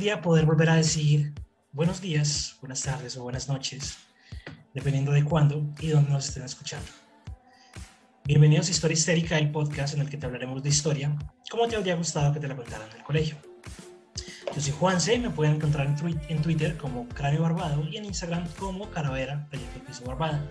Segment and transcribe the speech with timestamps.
[0.00, 1.34] Día poder volver a decir
[1.72, 3.98] buenos días, buenas tardes o buenas noches,
[4.72, 6.88] dependiendo de cuándo y dónde nos estén escuchando.
[8.24, 11.14] Bienvenidos a Historia Histérica, el podcast en el que te hablaremos de historia,
[11.50, 13.36] como te habría gustado que te la contaran en el colegio.
[14.54, 18.88] Yo soy Juanse, me pueden encontrar en, Twitter como Cráneo Barbado y en Instagram como
[18.90, 20.50] Caravera, Proyecto Piso Barbada.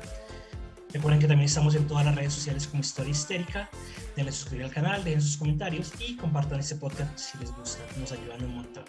[0.94, 3.70] Recuerden que también estamos en todas las redes sociales como Historia Histérica.
[4.16, 7.82] Denle suscribir al canal, dejen sus comentarios y compartan este podcast si les gusta.
[8.00, 8.84] Nos ayudan un montón.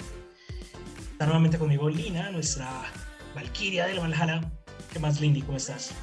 [1.21, 2.67] Está nuevamente conmigo Lina, nuestra
[3.35, 4.41] Valkyria del Valhalla.
[4.91, 5.43] ¿Qué más, Lindy?
[5.43, 5.95] ¿Cómo estás?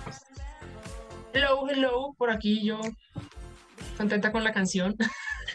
[1.33, 2.13] Hello, hello.
[2.19, 2.79] Por aquí yo
[3.97, 4.95] contenta con la canción.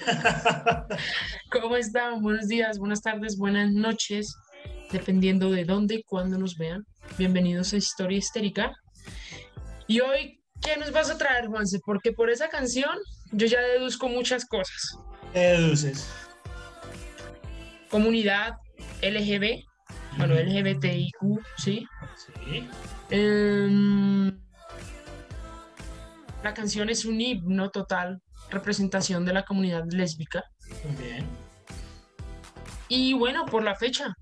[1.52, 2.22] ¿Cómo están?
[2.22, 4.34] Buenos días, buenas tardes, buenas noches,
[4.90, 6.84] dependiendo de dónde y cuándo nos vean.
[7.16, 8.72] Bienvenidos a Historia Histérica.
[9.86, 11.78] Y hoy, ¿qué nos vas a traer, Juanse?
[11.86, 12.98] Porque por esa canción
[13.30, 14.98] yo ya deduzco muchas cosas.
[15.32, 16.10] ¿Qué deduces?
[17.88, 18.56] Comunidad
[19.02, 19.64] LGB,
[20.16, 21.86] bueno, LGBTIQ, ¿sí?
[22.16, 22.68] Sí.
[23.10, 24.28] Em,
[26.42, 30.44] la canción es un himno total, representación de la comunidad lésbica.
[30.84, 31.26] Muy bien.
[32.88, 34.14] Y bueno, por la fecha.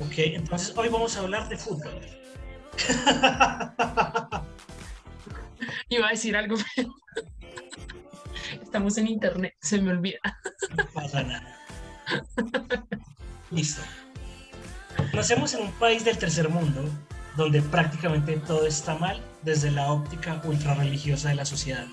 [0.00, 2.00] Ok, entonces hoy vamos a hablar de fútbol.
[5.88, 6.54] Iba a decir algo,
[8.62, 10.20] estamos en internet, se me olvida.
[10.76, 11.57] No pasa nada.
[13.50, 13.82] Listo.
[15.14, 16.84] Nacemos en un país del tercer mundo
[17.36, 21.86] donde prácticamente todo está mal desde la óptica ultra religiosa de la sociedad.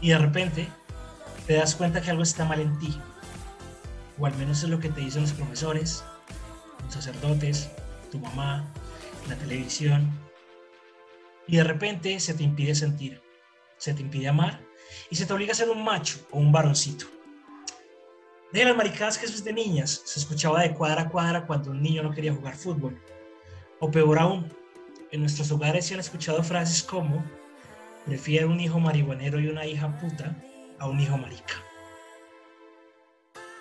[0.00, 0.68] Y de repente
[1.46, 2.96] te das cuenta que algo está mal en ti.
[4.18, 6.04] O al menos es lo que te dicen los profesores,
[6.84, 7.70] los sacerdotes,
[8.10, 8.66] tu mamá,
[9.28, 10.10] la televisión,
[11.46, 13.22] y de repente se te impide sentir,
[13.78, 14.60] se te impide amar
[15.10, 17.06] y se te obliga a ser un macho o un varoncito.
[18.52, 21.82] De las maricadas que es de niñas, se escuchaba de cuadra a cuadra cuando un
[21.82, 22.98] niño no quería jugar fútbol.
[23.78, 24.50] O peor aún,
[25.10, 27.22] en nuestros hogares se han escuchado frases como,
[28.06, 30.34] prefiero un hijo marihuanero y una hija puta
[30.78, 31.62] a un hijo marica.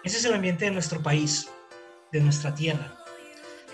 [0.05, 1.49] Ese es el ambiente de nuestro país,
[2.13, 2.97] de nuestra tierra,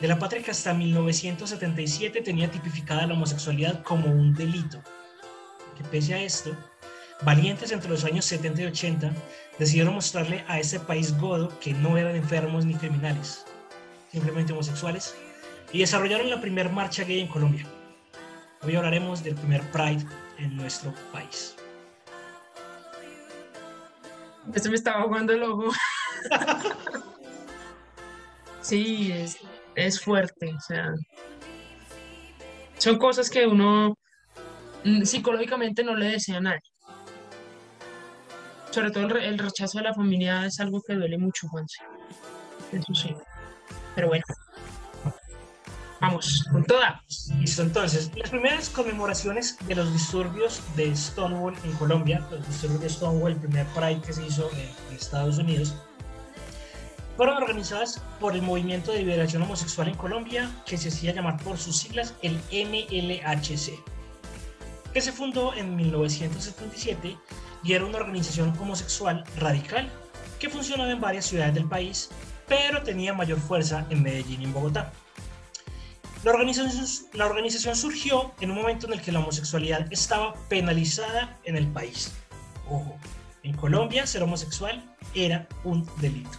[0.02, 4.82] de la patria que hasta 1977 tenía tipificada la homosexualidad como un delito.
[5.78, 6.58] Que pese a esto,
[7.22, 9.12] valientes entre los años 70 y 80
[9.60, 13.46] decidieron mostrarle a ese país godo que no eran enfermos ni criminales,
[14.12, 15.16] simplemente homosexuales,
[15.72, 17.66] y desarrollaron la primera marcha gay en Colombia.
[18.62, 20.06] Hoy hablaremos del primer Pride
[20.38, 21.56] en nuestro país.
[24.54, 25.72] Esto me estaba jugando el ojo.
[28.62, 29.38] sí, es,
[29.76, 30.94] es fuerte, o sea,
[32.78, 33.98] son cosas que uno
[34.84, 36.73] mm, psicológicamente no le desea a nadie.
[38.74, 41.78] Sobre todo el, rechazo de la familia es algo que duele mucho, Juanse.
[42.72, 43.16] Eso sí.
[43.94, 44.24] Pero bueno,
[46.02, 47.04] vamos, con toda.
[47.40, 52.90] Listo, entonces, las primeras conmemoraciones de los disturbios de Stonewall en Colombia, los disturbios de
[52.90, 55.76] Stonewall, el primer Pride que se hizo en Estados Unidos,
[57.16, 61.60] fueron organizadas por el Movimiento de Liberación Homosexual en Colombia, que se hacía llamar por
[61.60, 63.80] sus siglas el MLHC,
[64.92, 67.20] que se fundó en 1977
[67.64, 69.90] y era una organización homosexual radical
[70.40, 72.10] que funcionaba en varias ciudades del país,
[72.48, 74.92] pero tenía mayor fuerza en Medellín y en Bogotá.
[76.24, 81.38] La organización, la organización surgió en un momento en el que la homosexualidad estaba penalizada
[81.44, 82.14] en el país.
[82.70, 82.98] Ojo,
[83.44, 84.84] en Colombia ser homosexual
[85.14, 86.38] era un delito.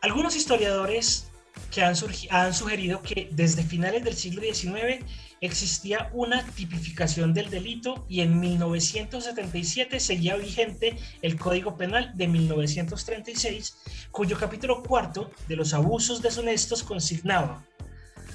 [0.00, 1.30] Algunos historiadores
[1.70, 1.94] que han,
[2.30, 5.04] han, sugerido que desde finales del siglo XIX
[5.40, 13.76] existía una tipificación del delito y en 1977 seguía vigente el Código Penal de 1936,
[14.10, 17.64] cuyo capítulo cuarto de los abusos deshonestos consignaba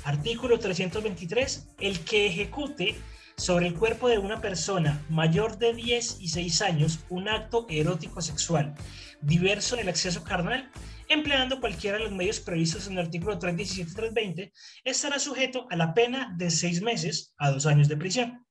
[0.03, 1.67] Artículo 323.
[1.79, 2.95] El que ejecute
[3.35, 8.21] sobre el cuerpo de una persona mayor de 10 y 6 años un acto erótico
[8.21, 8.75] sexual
[9.21, 10.69] diverso en el acceso carnal,
[11.13, 15.75] empleando cualquiera de los medios previstos en el artículo 317 y 320, estará sujeto a
[15.75, 18.45] la pena de 6 meses a 2 años de prisión.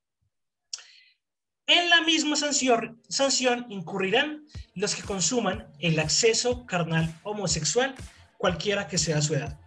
[1.66, 4.44] En la misma sanción, sanción incurrirán
[4.74, 7.94] los que consuman el acceso carnal homosexual,
[8.36, 9.58] cualquiera que sea su edad.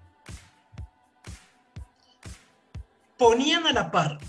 [3.18, 4.20] Ponían a la par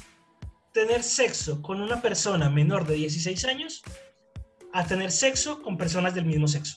[0.72, 3.82] tener sexo con una persona menor de 16 años
[4.72, 6.76] a tener sexo con personas del mismo sexo.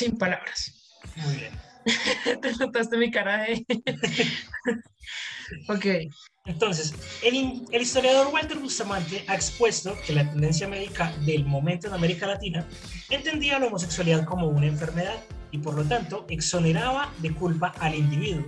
[0.00, 0.72] Sin palabras.
[1.16, 1.52] Muy bien.
[2.40, 3.66] Te notaste mi cara de...
[5.68, 6.14] ok.
[6.46, 11.92] Entonces, el, el, historiador Walter Bustamante ha expuesto que la tendencia médica del momento en
[11.92, 12.66] América Latina
[13.10, 15.16] entendía la homosexualidad como una enfermedad
[15.50, 18.46] y por lo tanto exoneraba de culpa al individuo,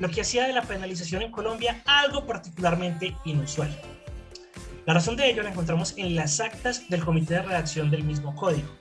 [0.00, 3.80] lo que hacía de la penalización en Colombia algo particularmente inusual.
[4.86, 8.34] La razón de ello la encontramos en las actas del comité de redacción del mismo
[8.34, 8.79] código.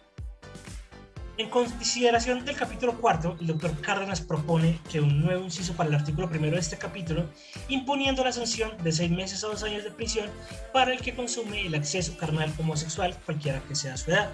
[1.39, 5.95] En consideración del capítulo cuarto, el doctor Cárdenas propone que un nuevo inciso para el
[5.95, 7.30] artículo primero de este capítulo,
[7.69, 10.30] imponiendo la sanción de seis meses a dos años de prisión
[10.74, 14.30] para el que consume el acceso carnal homosexual, cualquiera que sea su edad.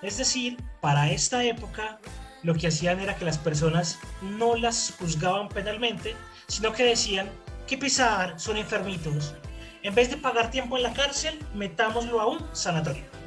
[0.00, 1.98] Es decir, para esta época,
[2.44, 6.14] lo que hacían era que las personas no las juzgaban penalmente,
[6.46, 7.28] sino que decían
[7.66, 9.34] que pisar son enfermitos.
[9.82, 13.25] En vez de pagar tiempo en la cárcel, metámoslo a un sanatorio.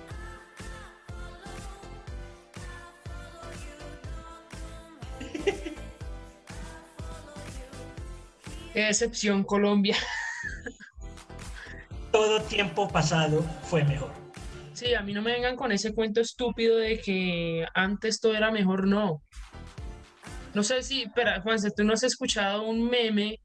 [8.74, 9.98] Qué decepción Colombia.
[12.12, 14.12] Todo tiempo pasado fue mejor.
[14.74, 18.52] Sí, a mí no me vengan con ese cuento estúpido de que antes todo era
[18.52, 19.22] mejor, no.
[20.54, 23.40] No sé si, espera, Juanse, tú no has escuchado un meme,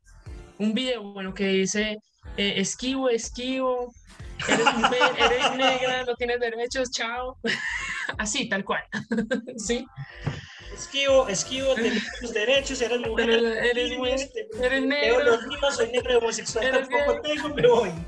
[0.59, 1.99] un video, bueno, que dice,
[2.37, 3.93] eh, esquivo, esquivo,
[4.49, 7.37] eres mujer, eres negra, no tienes derechos, chao.
[8.19, 8.83] Así, tal cual.
[9.57, 9.85] ¿Sí?
[10.75, 15.23] Esquivo, esquivo, tienes tus derechos, eres mujer, eres, eres, eres, eres negro.
[15.23, 17.37] Los soy negro homosexual, Eres tampoco gay.
[17.37, 17.91] tengo, me voy.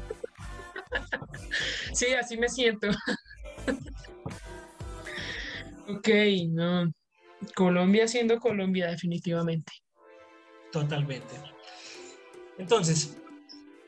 [1.92, 2.88] Sí, así me siento.
[5.88, 6.08] ok,
[6.48, 6.92] no.
[7.54, 9.72] Colombia siendo Colombia, definitivamente.
[10.70, 11.34] Totalmente.
[12.58, 13.16] Entonces,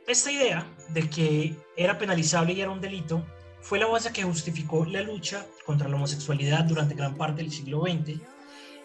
[0.06, 3.24] esta idea de que era penalizable y era un delito
[3.60, 7.82] fue la base que justificó la lucha contra la homosexualidad durante gran parte del siglo
[7.82, 8.18] XX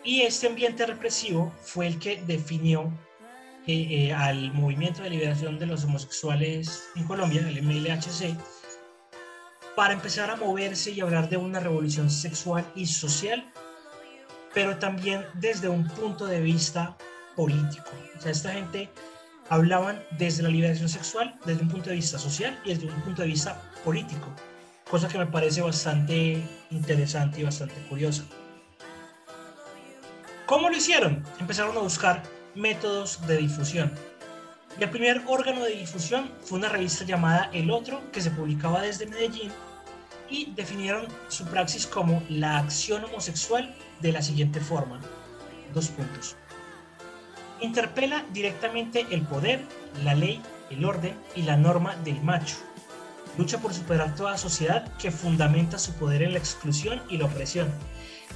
[0.04, 2.92] y este ambiente represivo fue el que definió
[3.66, 8.36] eh, eh, al movimiento de liberación de los homosexuales en Colombia, el MLHC,
[9.76, 13.46] para empezar a moverse y hablar de una revolución sexual y social,
[14.54, 16.98] pero también desde un punto de vista
[17.36, 17.90] político.
[18.18, 18.90] O sea, esta gente
[19.50, 23.22] hablaban desde la liberación sexual, desde un punto de vista social y desde un punto
[23.22, 24.28] de vista político,
[24.90, 28.26] cosa que me parece bastante interesante y bastante curiosa.
[30.46, 31.24] ¿Cómo lo hicieron?
[31.40, 32.22] Empezaron a buscar
[32.54, 33.94] métodos de difusión.
[34.78, 38.82] Y el primer órgano de difusión fue una revista llamada El Otro, que se publicaba
[38.82, 39.52] desde Medellín,
[40.30, 45.00] y definieron su praxis como la acción homosexual de la siguiente forma.
[45.74, 46.36] Dos puntos.
[47.62, 49.62] Interpela directamente el poder,
[50.04, 52.58] la ley, el orden y la norma del macho.
[53.38, 57.72] Lucha por superar toda sociedad que fundamenta su poder en la exclusión y la opresión.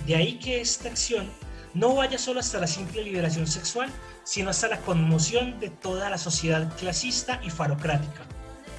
[0.06, 1.30] De ahí que esta acción
[1.74, 3.90] no vaya solo hasta la simple liberación sexual,
[4.24, 8.24] sino hasta la conmoción de toda la sociedad clasista y farocrática.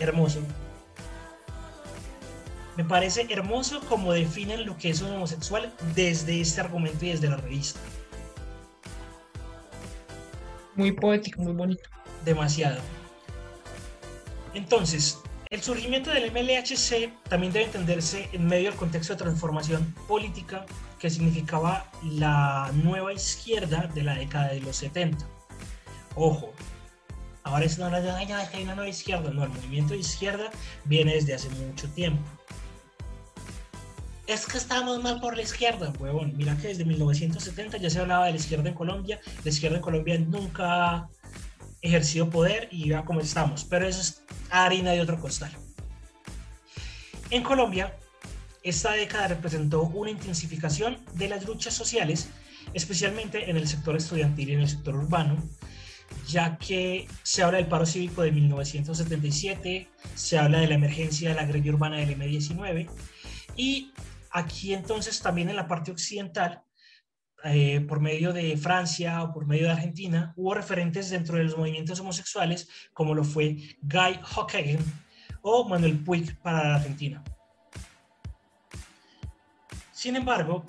[0.00, 0.40] Hermoso.
[2.76, 7.28] Me parece hermoso como definen lo que es un homosexual desde este argumento y desde
[7.28, 7.80] la revista.
[10.76, 11.88] Muy poético, muy bonito.
[12.24, 12.80] Demasiado.
[14.54, 15.18] Entonces,
[15.50, 20.66] el surgimiento del MLHC también debe entenderse en medio del contexto de transformación política
[20.98, 25.26] que significaba la nueva izquierda de la década de los 70.
[26.16, 26.52] Ojo,
[27.44, 30.50] ahora es una, nueva izquierda, no, el movimiento de izquierda
[30.84, 32.22] viene desde hace mucho tiempo.
[34.26, 36.36] Es que estamos mal por la izquierda, huevón.
[36.36, 39.18] Mira que desde 1970 ya se hablaba de la izquierda en Colombia.
[39.42, 41.08] La izquierda en Colombia nunca
[41.82, 43.64] ejercido poder y ya como estamos.
[43.64, 45.52] Pero eso es harina de otro costal.
[47.30, 47.94] En Colombia,
[48.62, 52.28] esta década representó una intensificación de las luchas sociales,
[52.74, 55.36] especialmente en el sector estudiantil y en el sector urbano,
[56.26, 61.34] ya que se habla del paro cívico de 1977, se habla de la emergencia de
[61.34, 62.88] la guerrilla urbana del M19,
[63.56, 63.92] y
[64.30, 66.62] aquí entonces también en la parte occidental
[67.44, 71.56] eh, por medio de Francia o por medio de Argentina, hubo referentes dentro de los
[71.56, 74.80] movimientos homosexuales, como lo fue Guy Hockenheim
[75.42, 77.22] o Manuel Puig para Argentina.
[79.92, 80.64] Sin embargo,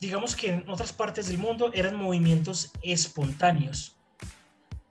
[0.00, 3.96] digamos que en otras partes del mundo eran movimientos espontáneos.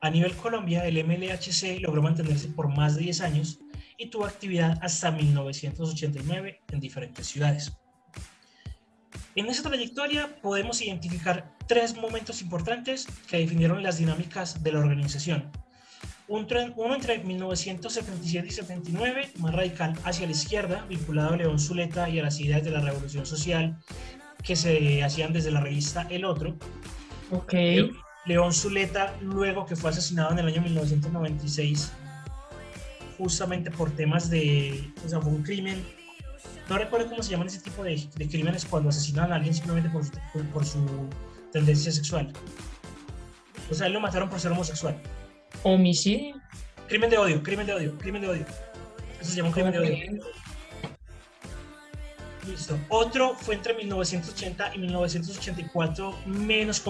[0.02, 3.60] A nivel Colombia, el MLHC logró mantenerse por más de 10 años
[3.98, 7.74] y tuvo actividad hasta 1989 en diferentes ciudades.
[9.36, 15.52] En esa trayectoria podemos identificar tres momentos importantes que definieron las dinámicas de la organización.
[16.28, 22.20] Uno entre 1977 y 79, más radical hacia la izquierda, vinculado a León Zuleta y
[22.20, 23.78] a las ideas de la revolución social
[24.44, 26.58] que se hacían desde la revista El Otro.
[27.32, 27.54] Ok.
[28.26, 31.94] León Zuleta, luego que fue asesinado en el año 1996,
[33.18, 35.82] justamente por temas de, o sea, fue un crimen,
[36.70, 39.90] no recuerdo cómo se llaman ese tipo de, de crímenes cuando asesinan a alguien simplemente
[39.90, 40.80] por, por, por, su
[41.52, 42.32] tendencia sexual.
[43.70, 45.00] O sea, él lo mataron por ser homosexual.
[45.64, 46.36] Homicidio.
[46.88, 48.46] Crimen de odio, crimen de odio, crimen de odio.
[49.20, 50.24] Eso se llama un crimen de odio.
[52.48, 52.80] Listo.
[52.88, 56.82] Otro fue entre 1980 y 1984, menos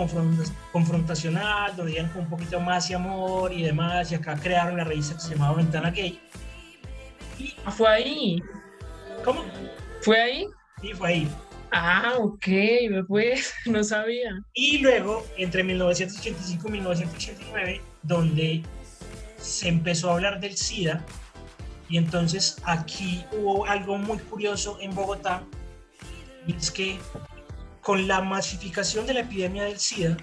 [0.72, 4.12] confrontacional, donde iban con un poquito más de amor y demás.
[4.12, 6.20] Y acá crearon la revista que se llamaba Ventana Gay.
[7.40, 8.42] Y, ¿Fue ahí?
[9.28, 9.44] ¿Cómo?
[10.04, 10.48] ¿Fue ahí?
[10.82, 11.28] Sí, fue ahí.
[11.74, 12.48] Ah, ok,
[13.10, 14.42] pues no sabía.
[14.54, 18.64] Y luego, entre 1985 y 1989, donde
[19.38, 21.04] se empezó a hablar del SIDA,
[21.90, 25.44] y entonces aquí hubo algo muy curioso en Bogotá,
[26.48, 26.98] y es que
[27.82, 30.16] con la masificación de la epidemia del SIDA,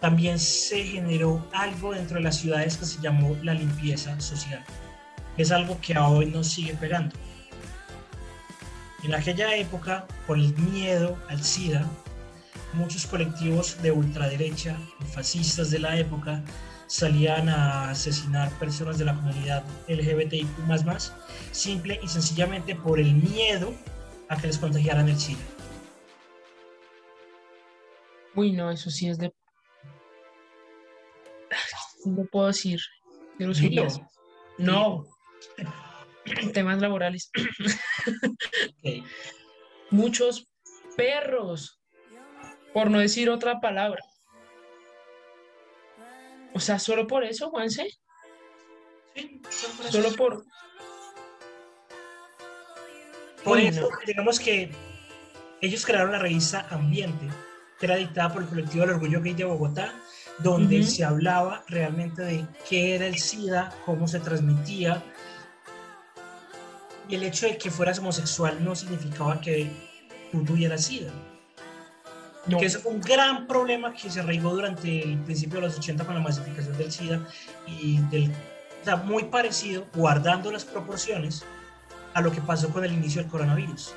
[0.00, 4.64] también se generó algo dentro de las ciudades que se llamó la limpieza social.
[5.36, 7.14] Es algo que hoy nos sigue pegando.
[9.02, 11.86] En aquella época, por el miedo al SIDA,
[12.74, 16.42] muchos colectivos de ultraderecha y fascistas de la época
[16.86, 20.48] salían a asesinar personas de la comunidad LGBTIQ
[21.52, 23.72] simple y sencillamente por el miedo
[24.28, 25.40] a que les contagiaran el SIDA.
[28.34, 29.32] Uy, no, eso sí es de...
[32.04, 32.80] No puedo decir.
[34.58, 35.04] No.
[36.54, 37.30] Temas laborales.
[39.90, 40.48] Muchos
[40.96, 41.80] perros,
[42.72, 44.02] por no decir otra palabra.
[46.52, 47.88] O sea, solo por eso, Juanse.
[49.14, 49.40] Sí,
[49.88, 50.44] solo por.
[53.44, 54.70] Por eso, digamos que
[55.62, 57.26] ellos crearon la revista Ambiente,
[57.78, 59.94] que era dictada por el colectivo del Orgullo Gay de Bogotá,
[60.38, 65.02] donde se hablaba realmente de qué era el SIDA, cómo se transmitía.
[67.10, 69.68] Y el hecho de que fueras homosexual no significaba que
[70.30, 71.12] tú tuvieras SIDA.
[72.48, 76.04] Que eso fue un gran problema que se arraigó durante el principio de los 80
[76.04, 77.26] con la masificación del SIDA
[77.66, 81.44] y del, o sea, muy parecido, guardando las proporciones
[82.14, 83.92] a lo que pasó con el inicio del coronavirus.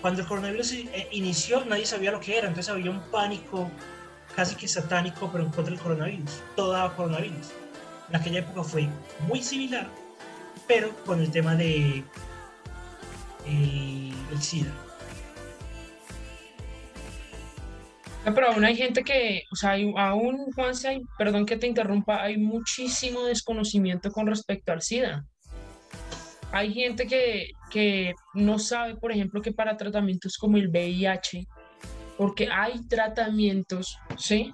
[0.00, 3.70] Cuando el coronavirus eh, inició, nadie sabía lo que era, entonces había un pánico
[4.36, 6.42] casi que satánico, pero en contra del coronavirus.
[6.56, 7.52] Todo daba coronavirus.
[8.08, 8.88] En aquella época fue
[9.26, 9.88] muy similar,
[10.66, 12.04] pero con el tema de
[13.46, 14.72] el, SIDA.
[18.24, 22.38] pero aún hay gente que, o sea, hay, aún, Juanse, perdón que te interrumpa, hay
[22.38, 25.26] muchísimo desconocimiento con respecto al SIDA.
[26.52, 31.46] Hay gente que, que no sabe, por ejemplo, que para tratamientos como el VIH,
[32.16, 34.52] porque hay tratamientos, ¿sí?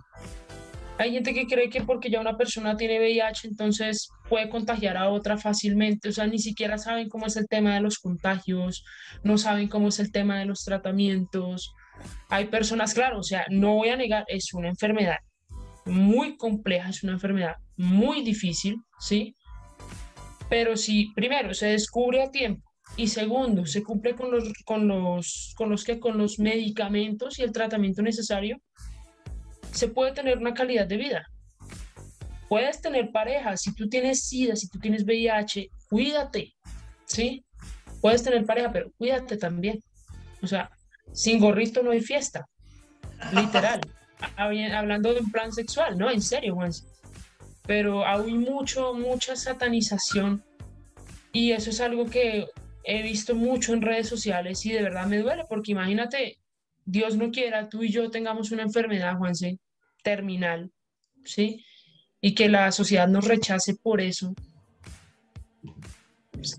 [0.98, 5.08] Hay gente que cree que porque ya una persona tiene VIH, entonces puede contagiar a
[5.08, 6.08] otra fácilmente.
[6.08, 8.84] O sea, ni siquiera saben cómo es el tema de los contagios,
[9.22, 11.72] no saben cómo es el tema de los tratamientos.
[12.28, 15.18] Hay personas, claro, o sea, no voy a negar, es una enfermedad
[15.86, 19.36] muy compleja, es una enfermedad muy difícil, ¿sí?
[20.50, 25.54] Pero si primero se descubre a tiempo y segundo se cumple con los, con los,
[25.56, 28.60] con los, que, con los medicamentos y el tratamiento necesario,
[29.72, 31.26] se puede tener una calidad de vida.
[32.48, 36.54] Puedes tener pareja, si tú tienes SIDA, si tú tienes VIH, cuídate,
[37.04, 37.44] ¿sí?
[38.00, 39.82] Puedes tener pareja, pero cuídate también.
[40.42, 40.70] O sea,
[41.12, 42.46] sin gorrito no hay fiesta,
[43.32, 43.80] literal.
[44.36, 46.10] Hablando de un plan sexual, ¿no?
[46.10, 46.72] En serio, Juan.
[47.66, 50.42] Pero hay mucho, mucha satanización
[51.32, 52.48] y eso es algo que
[52.84, 56.38] he visto mucho en redes sociales y de verdad me duele porque imagínate,
[56.90, 59.58] Dios no quiera, tú y yo tengamos una enfermedad, Juanse,
[60.02, 60.72] terminal,
[61.22, 61.62] ¿sí?
[62.22, 64.34] Y que la sociedad nos rechace por eso.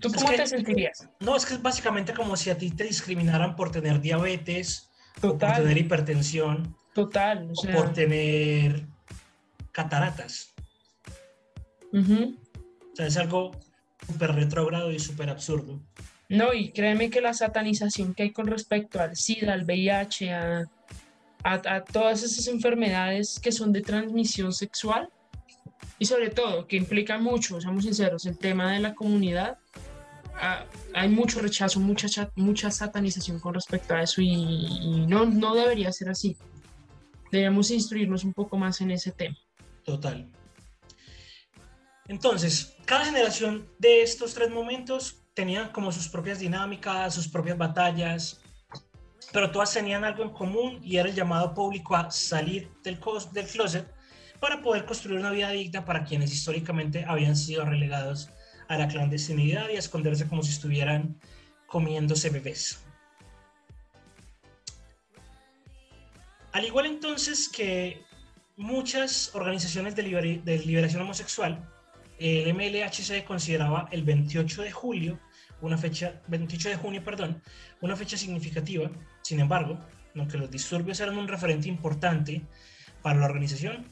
[0.00, 1.08] ¿Tú cómo te sentirías?
[1.18, 4.88] No, es que es básicamente como si a ti te discriminaran por tener diabetes
[5.20, 6.76] o por tener hipertensión.
[6.94, 7.50] Total.
[7.50, 8.86] O, por tener
[9.72, 10.54] cataratas.
[11.92, 13.50] O sea, es algo
[14.06, 15.80] súper retrógrado y súper absurdo.
[16.30, 20.68] No, y créeme que la satanización que hay con respecto al SIDA, al VIH, a,
[21.42, 25.10] a, todas esas enfermedades que son de transmisión sexual,
[25.98, 29.58] y sobre todo que implica mucho, seamos sinceros, el tema de la comunidad,
[30.36, 35.90] ah, hay mucho rechazo, mucha, mucha satanización con respecto a eso y, no, no debería
[35.90, 36.36] ser así.
[37.32, 39.36] Debemos instruirnos un poco más en ese tema.
[39.84, 40.30] Total.
[42.06, 48.40] Entonces, cada generación de estos tres momentos tenía como sus propias dinámicas, sus propias batallas,
[49.32, 52.98] pero todas tenían algo en común y era el llamado público a salir del,
[53.32, 53.92] del closet
[54.40, 58.30] para poder construir una vida digna para quienes históricamente habían sido relegados
[58.68, 61.20] a la clandestinidad y a esconderse como si estuvieran
[61.66, 62.82] comiéndose bebés.
[66.52, 68.02] Al igual entonces que
[68.56, 71.68] muchas organizaciones de, de liberación homosexual,
[72.20, 75.18] el MLHC consideraba el 28 de julio,
[75.62, 77.42] una fecha, 28 de junio, perdón,
[77.80, 78.90] una fecha significativa.
[79.22, 79.80] Sin embargo,
[80.14, 82.42] aunque los disturbios eran un referente importante
[83.02, 83.86] para la organización,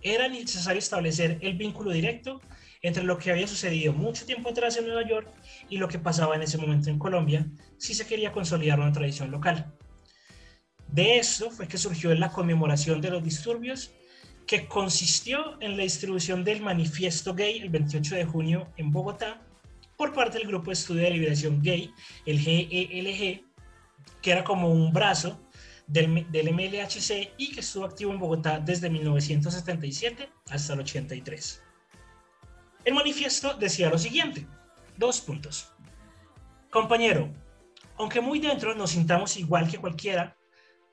[0.00, 2.40] era necesario establecer el vínculo directo
[2.82, 5.28] entre lo que había sucedido mucho tiempo atrás en Nueva York
[5.68, 7.46] y lo que pasaba en ese momento en Colombia,
[7.78, 9.72] si se quería consolidar una tradición local.
[10.86, 13.92] De eso fue que surgió la conmemoración de los disturbios
[14.46, 19.40] que consistió en la distribución del manifiesto gay el 28 de junio en Bogotá
[19.96, 21.92] por parte del Grupo de Estudio de Liberación Gay,
[22.26, 23.44] el GELG,
[24.20, 25.40] que era como un brazo
[25.86, 31.62] del, del, MLHC y que estuvo activo en Bogotá desde 1977 hasta el 83.
[32.84, 34.46] El manifiesto decía lo siguiente,
[34.96, 35.72] dos puntos.
[36.70, 37.32] Compañero,
[37.96, 40.36] aunque muy dentro nos sintamos igual que cualquiera,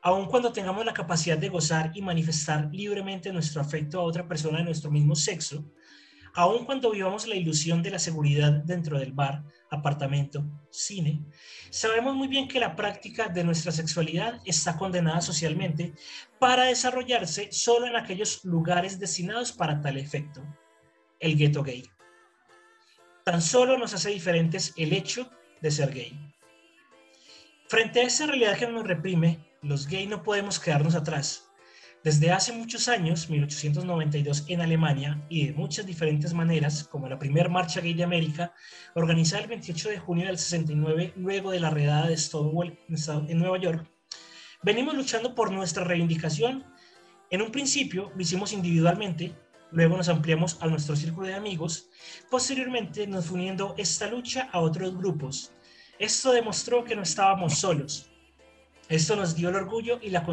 [0.01, 4.59] aun cuando tengamos la capacidad de gozar y manifestar libremente nuestro afecto a otra persona
[4.59, 5.65] de nuestro mismo sexo,
[6.33, 11.23] aun cuando vivamos la ilusión de la seguridad dentro del bar, apartamento, cine,
[11.69, 15.93] sabemos muy bien que la práctica de nuestra sexualidad está condenada socialmente
[16.39, 20.43] para desarrollarse solo en aquellos lugares destinados para tal efecto,
[21.19, 21.83] el gueto gay.
[23.23, 25.29] Tan solo nos hace diferentes el hecho
[25.61, 26.17] de ser gay.
[27.67, 31.49] Frente a esa realidad que nos reprime, los gays no podemos quedarnos atrás.
[32.01, 37.49] Desde hace muchos años, 1892 en Alemania, y de muchas diferentes maneras, como la primera
[37.49, 38.53] marcha gay de América,
[38.95, 43.59] organizada el 28 de junio del 69, luego de la redada de Stonewall en Nueva
[43.59, 43.85] York,
[44.63, 46.65] venimos luchando por nuestra reivindicación.
[47.31, 49.35] En un principio lo hicimos individualmente,
[49.71, 51.89] luego nos ampliamos a nuestro círculo de amigos,
[52.31, 55.51] posteriormente nos uniendo esta lucha a otros grupos.
[55.99, 58.08] Esto demostró que no estábamos solos,
[58.89, 60.25] esto nos dio el orgullo y la,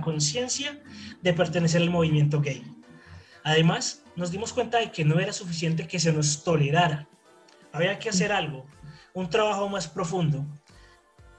[0.00, 0.82] conciencia
[1.20, 2.64] de pertenecer al movimiento gay.
[3.44, 7.06] Además, nos dimos cuenta de que no era suficiente que se nos tolerara.
[7.70, 8.64] Había que hacer algo,
[9.12, 10.46] un trabajo más profundo.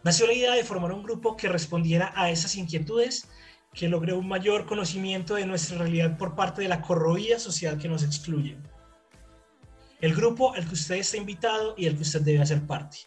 [0.04, 3.30] Nació la idea de formar un grupo que respondiera a esas inquietudes,
[3.74, 7.90] que logre un mayor conocimiento de nuestra realidad por parte de la corroída sociedad que
[7.90, 8.58] nos excluye.
[10.02, 12.98] El grupo al que usted está invitado y al que usted debe hacer parte.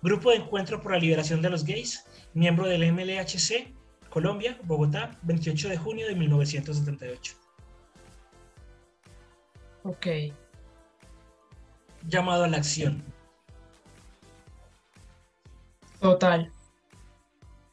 [0.00, 3.72] Grupo de Encuentro por la Liberación de los Gays, miembro del MLHC,
[4.10, 7.34] Colombia, Bogotá, 28 de junio de 1978.
[9.84, 10.06] Ok.
[12.06, 13.02] Llamado a la acción.
[16.00, 16.52] Total.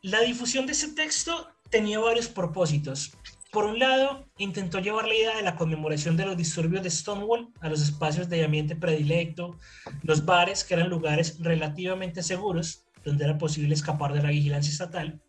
[0.02, 3.12] La difusión de ese texto tenía varios propósitos.
[3.52, 7.52] Por un lado, intentó llevar la idea de la conmemoración de los disturbios de Stonewall
[7.60, 9.58] a los espacios de ambiente predilecto,
[10.04, 15.22] los bares, que eran lugares relativamente seguros, donde era posible escapar de la vigilancia estatal.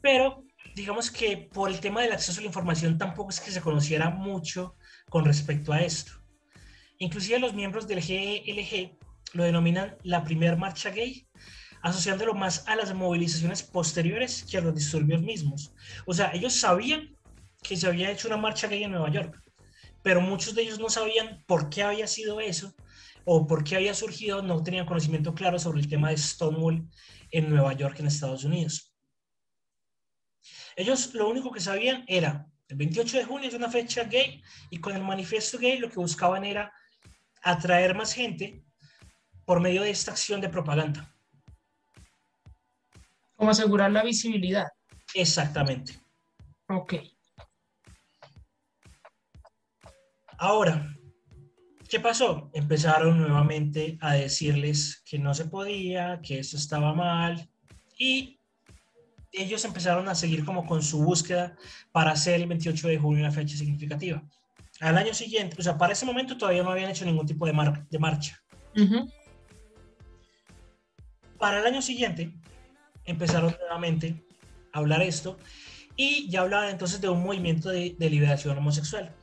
[0.00, 3.60] Pero digamos que por el tema del acceso a la información tampoco es que se
[3.60, 4.74] conociera mucho
[5.08, 6.12] con respecto a esto.
[6.98, 8.96] Inclusive los miembros del GLG
[9.32, 11.26] lo denominan la primera marcha gay,
[11.82, 15.72] asociándolo más a las movilizaciones posteriores que a los disturbios mismos.
[16.06, 17.16] O sea, ellos sabían
[17.62, 19.42] que se había hecho una marcha gay en Nueva York,
[20.02, 22.74] pero muchos de ellos no sabían por qué había sido eso
[23.28, 26.88] o por qué había surgido, no tenían conocimiento claro sobre el tema de Stonewall
[27.32, 28.94] en Nueva York, en Estados Unidos.
[30.76, 34.78] Ellos lo único que sabían era, el 28 de junio es una fecha gay y
[34.78, 36.72] con el manifiesto gay lo que buscaban era
[37.42, 38.64] atraer más gente
[39.44, 41.12] por medio de esta acción de propaganda.
[43.34, 44.68] Como asegurar la visibilidad.
[45.14, 46.00] Exactamente.
[46.68, 46.94] Ok.
[50.38, 50.95] Ahora,
[51.88, 52.50] ¿qué pasó?
[52.52, 57.48] Empezaron nuevamente a decirles que no se podía, que esto estaba mal
[57.98, 58.40] y
[59.32, 61.56] ellos empezaron a seguir como con su búsqueda
[61.92, 64.22] para hacer el 28 de junio una fecha significativa.
[64.80, 67.52] Al año siguiente, o sea, para ese momento todavía no habían hecho ningún tipo de,
[67.90, 68.42] de marcha.
[71.38, 72.32] Para el año siguiente
[73.04, 74.22] empezaron nuevamente
[74.72, 75.38] a hablar esto
[75.96, 79.14] y ya hablaban entonces de un movimiento de, de liberación homosexual.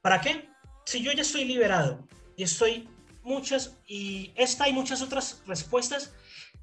[0.00, 0.47] ¿Para qué?
[0.88, 2.88] Si yo ya estoy liberado y estoy
[3.22, 6.14] muchas, y esta y muchas otras respuestas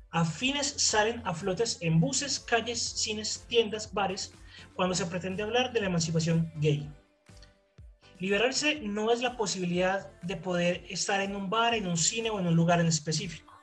[0.10, 4.34] afines salen a flotes en buses, calles, cines, tiendas, bares,
[4.74, 6.92] cuando se pretende hablar de la emancipación gay.
[8.18, 12.40] Liberarse no es la posibilidad de poder estar en un bar, en un cine o
[12.40, 13.54] en un lugar en específico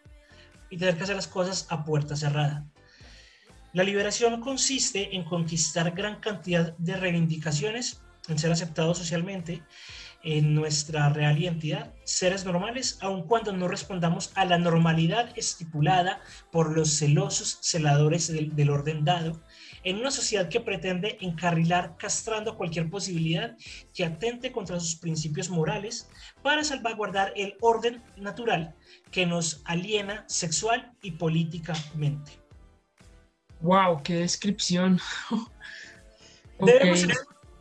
[0.70, 2.64] y tener que hacer las cosas a puerta cerrada.
[3.72, 9.64] La liberación consiste en conquistar gran cantidad de reivindicaciones, en ser aceptado socialmente
[10.25, 16.77] en nuestra real identidad, seres normales, aun cuando no respondamos a la normalidad estipulada por
[16.77, 19.41] los celosos celadores del, del, orden dado,
[19.85, 23.57] en una sociedad que pretende encarrilar castrando cualquier posibilidad
[23.93, 26.09] que atente contra sus principios morales
[26.43, 28.75] para salvaguardar el orden natural
[29.11, 32.33] que nos aliena sexual y políticamente.
[33.61, 34.03] ¡Wow!
[34.03, 35.01] ¡Qué descripción!
[36.61, 37.07] debemos,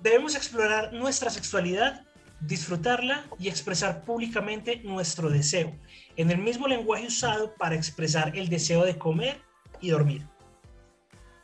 [0.02, 2.06] debemos explorar nuestra sexualidad
[2.42, 5.74] disfrutarla y expresar públicamente nuestro deseo,
[6.18, 9.42] en el mismo lenguaje usado para expresar el deseo de comer
[9.80, 10.28] y dormir.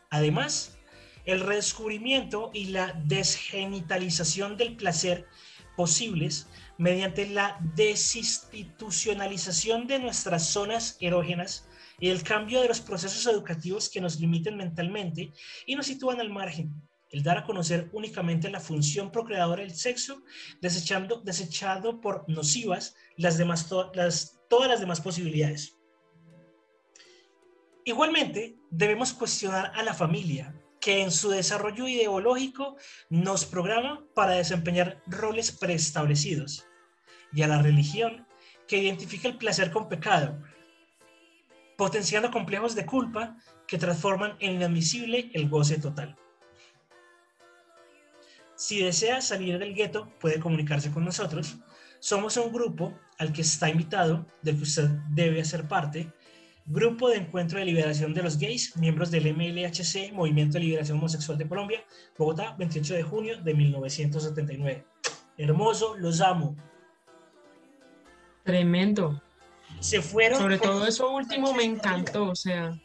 [0.10, 0.78] Además,
[1.26, 5.26] el redescubrimiento y la desgenitalización del placer
[5.76, 11.68] posibles mediante la desinstitucionalización de nuestras zonas erógenas
[12.00, 15.32] y el cambio de los procesos educativos que nos limiten mentalmente
[15.66, 16.74] y nos sitúan al margen
[17.10, 20.24] el dar a conocer únicamente la función procreadora del sexo,
[20.62, 25.78] desechando, desechado por nocivas las demás, todas las demás posibilidades.
[27.86, 32.76] Igualmente, debemos cuestionar a la familia, que en su desarrollo ideológico
[33.10, 36.66] nos programa para desempeñar roles preestablecidos,
[37.34, 38.28] y a la religión,
[38.68, 40.42] que identifica el placer con pecado,
[41.78, 46.18] potenciando complejos de culpa que transforman en inadmisible el goce total.
[48.58, 51.58] Si desea salir del gueto, puede comunicarse con nosotros.
[52.00, 56.12] Somos un grupo al que está invitado, del que usted debe hacer parte.
[56.66, 61.38] Grupo de Encuentro de Liberación de los Gays, miembros del MLHC, Movimiento de Liberación Homosexual
[61.38, 61.86] de Colombia,
[62.18, 64.86] Bogotá, 28 de junio de 1979.
[65.38, 66.56] Hermoso, los amo.
[68.44, 69.22] Tremendo.
[69.80, 70.40] Se fueron.
[70.40, 72.76] Sobre todo eso último me encantó, o sea.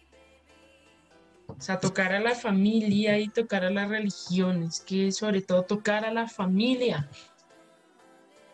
[1.58, 6.04] O sea, tocar a la familia y tocar a las religiones, que sobre todo tocar
[6.04, 7.08] a la familia.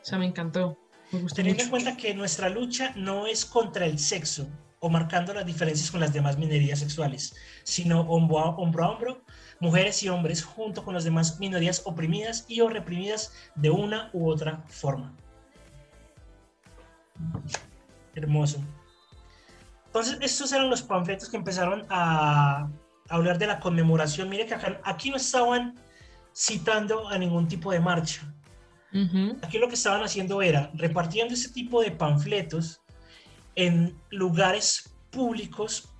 [0.03, 0.79] O sea, me encantó.
[1.13, 4.49] Me Teniendo en cuenta que nuestra lucha no es contra el sexo
[4.81, 7.35] o marcando las diferencias con las demás minorías sexuales,
[7.65, 9.23] sino hombro a hombro, a hombro
[9.61, 14.29] mujeres y hombres junto con las demás minorías oprimidas y o reprimidas de una u
[14.29, 15.13] otra forma.
[18.15, 18.63] Hermoso.
[19.87, 22.69] Entonces, estos eran los panfletos que empezaron a
[23.09, 24.29] hablar de la conmemoración.
[24.29, 25.75] Mire que aquí no estaban
[26.35, 28.33] citando a ningún tipo de marcha.
[29.43, 32.81] Aquí lo que estaban haciendo era repartiendo ese tipo de panfletos
[33.55, 35.91] en lugares públicos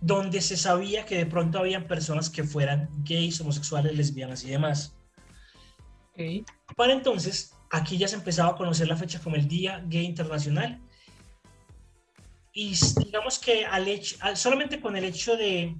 [0.00, 4.96] donde se sabía que de pronto habían personas que fueran gays, homosexuales, lesbianas y demás.
[6.76, 10.80] Para entonces, aquí ya se empezaba a conocer la fecha como el Día Gay Internacional
[12.58, 15.76] y digamos que al hecho, solamente con el hecho de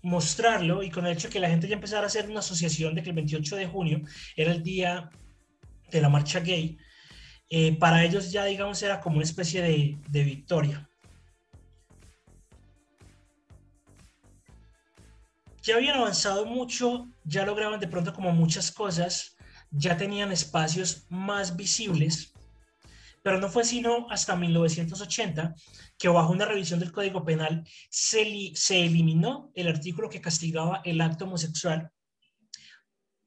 [0.00, 2.94] mostrarlo y con el hecho de que la gente ya empezara a hacer una asociación
[2.94, 4.00] de que el 28 de junio
[4.34, 5.10] era el día
[5.90, 6.78] de la marcha gay,
[7.50, 10.88] eh, para ellos ya digamos era como una especie de, de victoria.
[15.62, 19.36] Ya habían avanzado mucho, ya lograban de pronto como muchas cosas,
[19.70, 22.32] ya tenían espacios más visibles
[23.28, 25.54] pero no fue sino hasta 1980
[25.98, 30.98] que bajo una revisión del Código Penal se, se eliminó el artículo que castigaba el
[31.02, 31.90] acto homosexual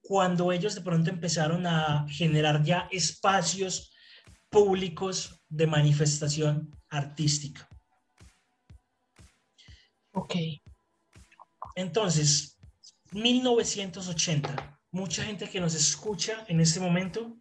[0.02, 3.94] cuando ellos de pronto empezaron a generar ya espacios
[4.50, 7.70] públicos de manifestación artística.
[10.14, 10.34] Ok.
[11.76, 12.58] Entonces,
[13.12, 17.38] 1980, mucha gente que nos escucha en este momento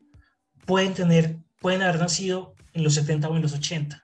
[0.66, 4.02] pueden tener pueden haber nacido en los 70 o en los 80.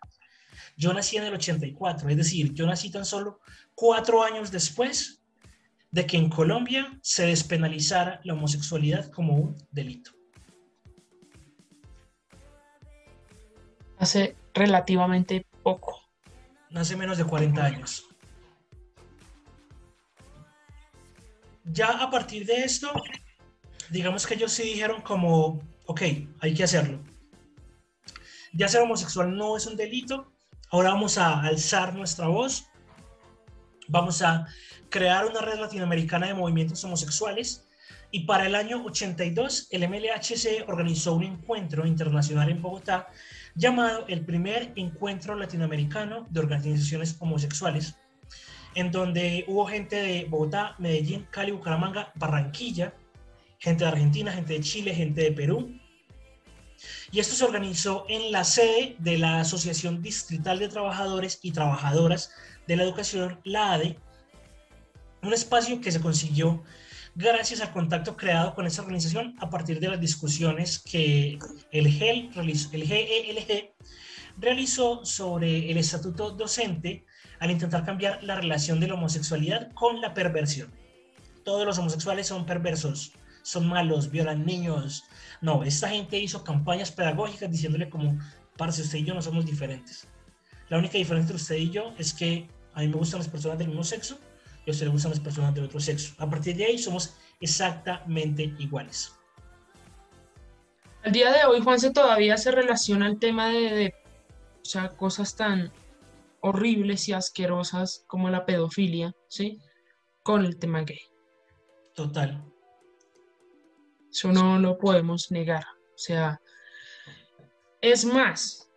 [0.76, 3.40] Yo nací en el 84, es decir, yo nací tan solo
[3.74, 5.22] cuatro años después
[5.90, 10.12] de que en Colombia se despenalizara la homosexualidad como un delito.
[13.98, 15.98] Hace relativamente poco.
[16.74, 18.06] Hace menos de 40 años.
[21.72, 22.90] ya a partir de esto,
[23.90, 26.02] digamos que ellos sí dijeron como, ok,
[26.40, 27.00] hay que hacerlo.
[28.56, 30.32] Ya ser homosexual no es un delito,
[30.70, 32.66] ahora vamos a alzar nuestra voz,
[33.86, 34.46] vamos a
[34.88, 37.68] crear una red latinoamericana de movimientos homosexuales
[38.10, 43.08] y para el año 82 el MLHC organizó un encuentro internacional en Bogotá
[43.54, 47.98] llamado el primer encuentro latinoamericano de organizaciones homosexuales,
[48.74, 52.94] en donde hubo gente de Bogotá, Medellín, Cali, Bucaramanga, Barranquilla,
[53.58, 55.78] gente de Argentina, gente de Chile, gente de Perú.
[57.10, 62.30] Y esto se organizó en la sede de la Asociación Distrital de Trabajadores y Trabajadoras
[62.66, 63.98] de la Educación, la ADE,
[65.22, 66.62] un espacio que se consiguió
[67.14, 71.38] gracias al contacto creado con esta organización a partir de las discusiones que
[71.72, 73.74] el, GEL, el GELG
[74.36, 77.06] realizó sobre el estatuto docente
[77.40, 80.72] al intentar cambiar la relación de la homosexualidad con la perversión.
[81.44, 83.12] Todos los homosexuales son perversos,
[83.46, 85.04] son malos, violan niños.
[85.40, 88.18] No, esta gente hizo campañas pedagógicas diciéndole como,
[88.56, 90.08] parce, usted y yo no somos diferentes.
[90.68, 93.56] La única diferencia entre usted y yo es que a mí me gustan las personas
[93.58, 94.18] del mismo sexo
[94.64, 96.12] y a usted le gustan las personas del otro sexo.
[96.18, 99.14] A partir de ahí somos exactamente iguales.
[101.04, 103.94] Al día de hoy, Juanse, todavía se relaciona el tema de,
[104.60, 105.72] o sea, cosas tan
[106.40, 109.60] horribles y asquerosas como la pedofilia, ¿sí?
[110.24, 110.98] Con el tema gay.
[111.94, 112.44] Total.
[114.16, 115.62] Eso no lo podemos negar.
[115.94, 116.40] O sea,
[117.82, 118.70] es más,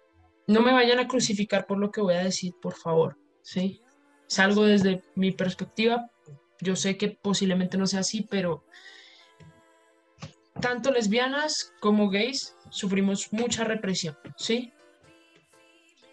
[0.47, 3.81] no me vayan a crucificar por lo que voy a decir, por favor, ¿sí?
[4.27, 6.11] Salgo desde mi perspectiva.
[6.59, 8.65] Yo sé que posiblemente no sea así, pero
[10.59, 14.73] tanto lesbianas como gays sufrimos mucha represión, ¿sí?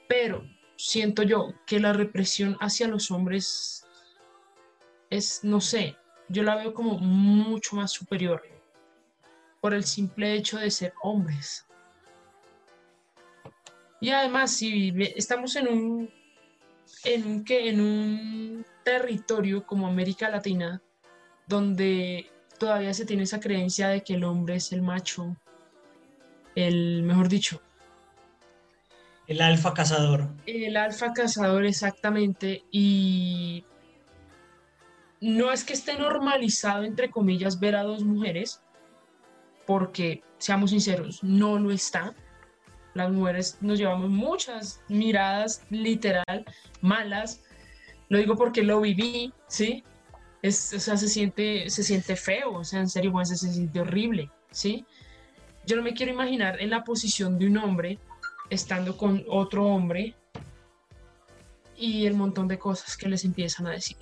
[0.08, 0.44] Pero
[0.76, 3.84] siento yo que la represión hacia los hombres
[5.10, 5.96] es, no sé,
[6.28, 8.55] yo la veo como mucho más superior
[9.66, 11.66] por el simple hecho de ser hombres.
[14.00, 16.10] Y además, si estamos en un,
[17.02, 20.80] en un, en un territorio como América Latina,
[21.48, 25.36] donde todavía se tiene esa creencia de que el hombre es el macho,
[26.54, 27.60] el, mejor dicho,
[29.26, 30.28] el alfa cazador.
[30.46, 32.62] El alfa cazador, exactamente.
[32.70, 33.64] Y
[35.20, 38.62] no es que esté normalizado, entre comillas, ver a dos mujeres,
[39.66, 42.14] porque, seamos sinceros, no lo está.
[42.94, 46.44] Las mujeres nos llevamos muchas miradas literal
[46.80, 47.42] malas.
[48.08, 49.84] Lo digo porque lo viví, ¿sí?
[50.42, 53.80] Es, o sea, se siente, se siente feo, o sea, en serio, pues, se siente
[53.80, 54.84] horrible, ¿sí?
[55.66, 57.98] Yo no me quiero imaginar en la posición de un hombre
[58.50, 60.14] estando con otro hombre
[61.76, 63.98] y el montón de cosas que les empiezan a decir.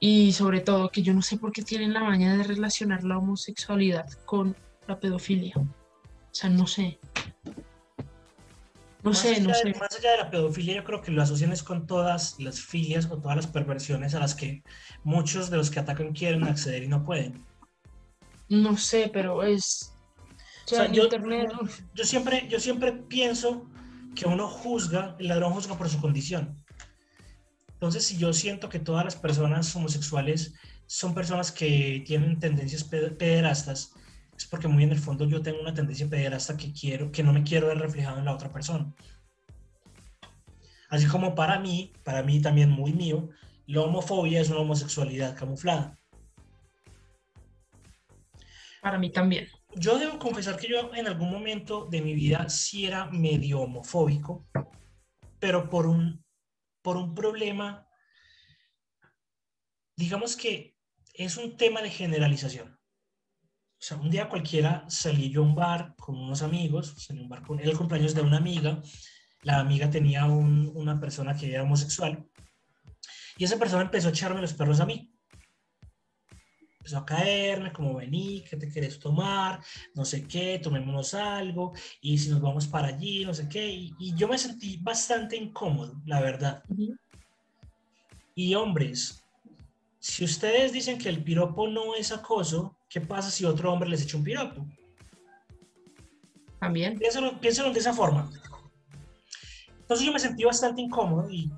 [0.00, 3.18] Y sobre todo que yo no sé por qué tienen la maña de relacionar la
[3.18, 4.56] homosexualidad con
[4.86, 5.54] la pedofilia.
[5.56, 5.66] O
[6.30, 6.98] sea, no sé.
[9.02, 9.72] No sé, no sé.
[9.74, 13.06] Más allá de la pedofilia, yo creo que lo asocian es con todas las filias
[13.06, 14.62] o todas las perversiones a las que
[15.04, 17.44] muchos de los que atacan quieren acceder y no pueden.
[18.48, 19.96] No sé, pero es,
[20.66, 21.08] yo,
[21.94, 23.68] yo, siempre, yo siempre pienso
[24.16, 26.64] que uno juzga, el ladrón juzga por su condición.
[27.74, 30.54] Entonces, si yo siento que todas las personas homosexuales
[30.86, 33.92] son personas que tienen tendencias pederastas,
[34.36, 37.32] es porque muy en el fondo yo tengo una tendencia pederasta que quiero, que no
[37.32, 38.92] me quiero ver reflejado en la otra persona.
[40.88, 43.28] Así como para mí, para mí también muy mío,
[43.66, 45.98] la homofobia es una homosexualidad camuflada.
[48.80, 52.86] Para mí también yo debo confesar que yo en algún momento de mi vida sí
[52.86, 54.46] era medio homofóbico,
[55.38, 56.24] pero por un,
[56.82, 57.86] por un problema,
[59.96, 60.76] digamos que
[61.12, 62.75] es un tema de generalización.
[63.78, 67.22] O sea, un día cualquiera salí yo a un bar con unos amigos, salí a
[67.22, 68.82] un bar con el cumpleaños de una amiga,
[69.42, 72.26] la amiga tenía una persona que era homosexual,
[73.36, 75.12] y esa persona empezó a echarme los perros a mí
[76.86, 79.60] empezó a caerme, como vení, ¿qué te quieres tomar?
[79.96, 84.14] No sé qué, tomémonos algo, y si nos vamos para allí, no sé qué, y,
[84.14, 86.62] yo me sentí bastante incómodo, la verdad.
[88.36, 89.25] Y hombres,
[90.06, 94.02] si ustedes dicen que el piropo no es acoso, ¿qué pasa si otro hombre les
[94.02, 94.64] echa un piropo?
[96.60, 96.96] También.
[96.96, 98.30] Piénsalo, piénsalo de esa forma.
[99.80, 101.50] Entonces yo me sentí bastante incómodo y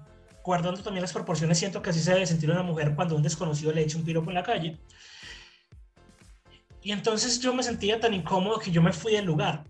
[0.43, 3.71] guardando también las proporciones, siento que así se debe sentir una mujer cuando un desconocido
[3.71, 4.79] le echa un piropo en la calle.
[6.83, 9.65] Y entonces yo me sentía tan incómodo que yo me fui del lugar.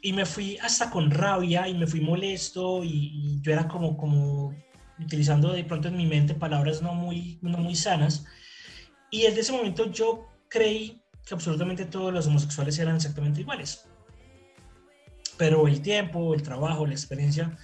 [0.00, 4.54] Y me fui hasta con rabia y me fui molesto y, yo era como, como
[4.98, 8.24] utilizando de pronto en mi mente palabras no muy, no muy sanas.
[9.10, 13.88] Y desde ese momento yo creí que absolutamente todos los homosexuales eran exactamente iguales.
[15.36, 17.56] Pero el tiempo, el trabajo, la experiencia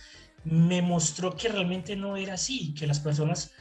[0.44, 3.52] me mostró que realmente no era así, que las personas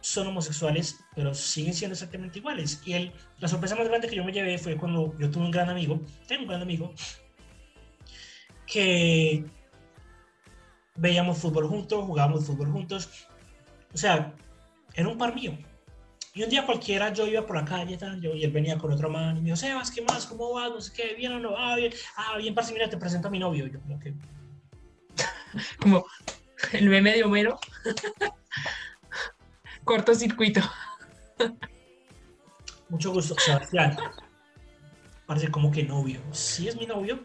[0.00, 2.82] son homosexuales, pero siguen siendo exactamente iguales.
[2.84, 5.50] Y el, la sorpresa más grande que yo me llevé fue cuando yo tuve un
[5.50, 6.92] gran amigo, tengo un gran amigo,
[8.66, 9.44] que
[10.96, 13.26] veíamos fútbol juntos, jugábamos fútbol juntos.
[13.92, 14.32] O sea,
[14.94, 15.56] era un par mío.
[16.34, 19.08] Y un día cualquiera yo iba por la calle yo, y él venía con otro
[19.08, 20.26] man y me dijo, Sebas, ¿qué más?
[20.26, 20.70] ¿Cómo vas?
[20.70, 21.56] No sé qué, ¿bien o no?
[21.56, 21.92] Ah, bien.
[22.16, 23.68] Ah, bien, parce, mira, te presento a mi novio.
[23.68, 24.14] Yo como que...
[25.80, 26.04] como
[26.72, 27.60] el meme de Homero.
[29.84, 30.60] Cortocircuito.
[32.88, 33.96] Mucho gusto, Sebastián.
[35.26, 36.20] Parece como que novio.
[36.32, 37.24] ¿Sí es mi novio?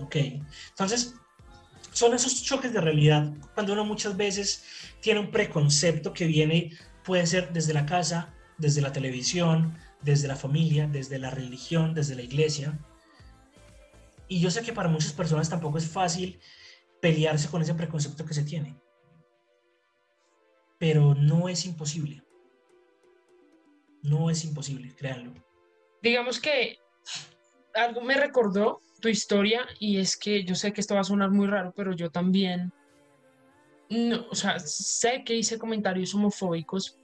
[0.00, 0.16] Ok.
[0.70, 1.14] Entonces,
[1.92, 4.64] son esos choques de realidad cuando uno muchas veces
[5.00, 10.36] tiene un preconcepto que viene, puede ser desde la casa, desde la televisión, desde la
[10.36, 12.78] familia, desde la religión, desde la iglesia.
[14.28, 16.40] Y yo sé que para muchas personas tampoco es fácil
[17.00, 18.78] pelearse con ese preconcepto que se tiene.
[20.78, 22.22] Pero no es imposible.
[24.02, 25.34] No es imposible, créanlo.
[26.02, 26.78] Digamos que
[27.74, 31.30] algo me recordó tu historia y es que yo sé que esto va a sonar
[31.30, 32.72] muy raro, pero yo también,
[33.88, 36.98] no, o sea, sé que hice comentarios homofóbicos,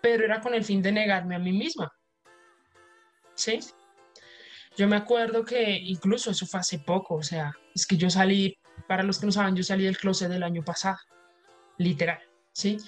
[0.00, 1.92] pero era con el fin de negarme a mí misma.
[3.34, 3.58] ¿Sí?
[4.76, 8.56] Yo me acuerdo que incluso eso fue hace poco, o sea, es que yo salí,
[8.86, 10.98] para los que no saben, yo salí del closet del año pasado,
[11.76, 12.20] literal,
[12.52, 12.78] ¿sí?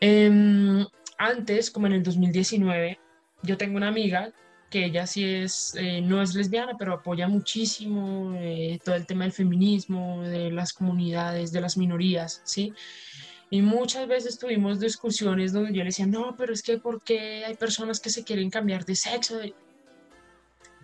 [0.00, 2.98] Em, antes, como en el 2019,
[3.42, 4.32] yo tengo una amiga
[4.70, 9.24] que ella sí es, eh, no es lesbiana, pero apoya muchísimo eh, todo el tema
[9.24, 12.72] del feminismo, de las comunidades, de las minorías, ¿sí?
[13.50, 17.44] Y muchas veces tuvimos discusiones donde yo le decía, no, pero es que ¿por qué
[17.46, 19.40] hay personas que se quieren cambiar de sexo?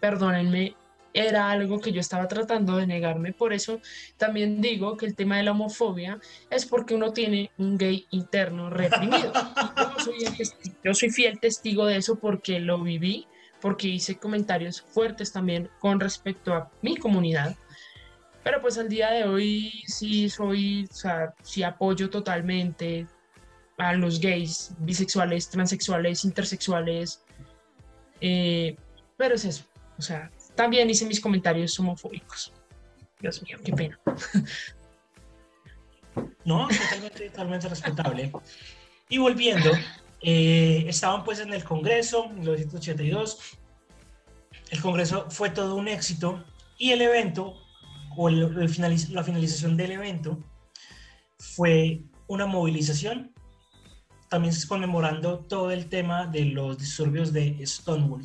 [0.00, 0.74] Perdónenme,
[1.12, 3.32] era algo que yo estaba tratando de negarme.
[3.32, 3.80] Por eso
[4.16, 6.18] también digo que el tema de la homofobia
[6.48, 9.32] es porque uno tiene un gay interno reprimido.
[10.04, 10.46] Yo soy,
[10.84, 13.26] yo soy fiel testigo de eso porque lo viví
[13.64, 17.56] porque hice comentarios fuertes también con respecto a mi comunidad.
[18.42, 23.06] Pero pues al día de hoy sí soy, o sea, sí apoyo totalmente
[23.78, 27.24] a los gays, bisexuales, transexuales, intersexuales.
[28.20, 28.76] Eh,
[29.16, 29.64] pero es eso,
[29.96, 32.52] o sea, también hice mis comentarios homofóbicos.
[33.18, 33.98] Dios mío, qué pena.
[36.44, 38.30] No, totalmente, totalmente respetable.
[39.08, 39.72] Y volviendo,
[40.26, 43.58] eh, estaban pues en el Congreso en 1982.
[44.70, 46.42] El Congreso fue todo un éxito
[46.78, 47.54] y el evento,
[48.16, 48.66] o la
[49.22, 50.38] finalización del evento,
[51.38, 53.34] fue una movilización,
[54.30, 58.24] también conmemorando todo el tema de los disturbios de Stonewall.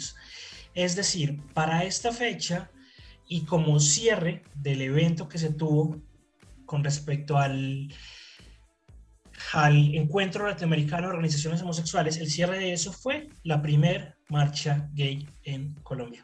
[0.74, 2.72] Es decir, para esta fecha
[3.28, 6.02] y como cierre del evento que se tuvo
[6.66, 7.94] con respecto al
[9.54, 15.28] al encuentro latinoamericano de organizaciones homosexuales, el cierre de eso fue la primera marcha gay
[15.44, 16.24] en Colombia.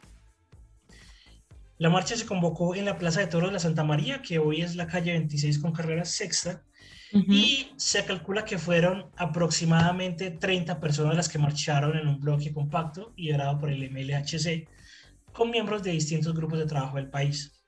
[1.78, 4.62] La marcha se convocó en la Plaza de Toros de la Santa María, que hoy
[4.62, 6.62] es la calle 26 con carrera sexta,
[7.12, 13.14] y se calcula que fueron aproximadamente 30 personas las que marcharon en un bloque compacto
[13.16, 14.68] liderado por el MLHC,
[15.32, 17.64] con miembros de distintos grupos de trabajo del país.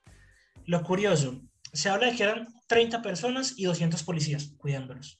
[0.65, 1.41] Lo curioso,
[1.73, 5.19] se habla de que eran 30 personas y 200 policías cuidándolos.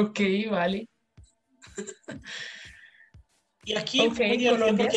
[0.00, 0.88] Ok, vale.
[3.66, 4.90] Y aquí, Colombia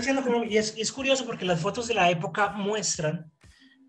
[0.00, 0.48] siendo Colombia.
[0.48, 3.32] Y es, curioso porque las fotos de la época muestran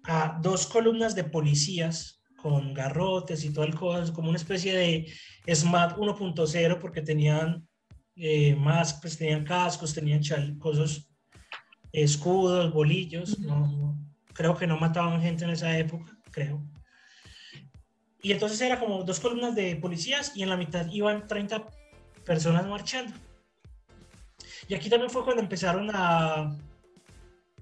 [0.05, 5.13] a dos columnas de policías con garrotes y todo el cosas, como una especie de
[5.53, 7.67] SMAT 1.0 porque tenían
[8.15, 10.21] eh, más, pues tenían cascos, tenían
[10.57, 11.07] cosas,
[11.91, 13.99] escudos, bolillos, no,
[14.33, 16.65] creo que no mataban gente en esa época, creo.
[18.21, 21.67] Y entonces era como dos columnas de policías y en la mitad iban 30
[22.25, 23.13] personas marchando.
[24.67, 26.55] Y aquí también fue cuando empezaron a,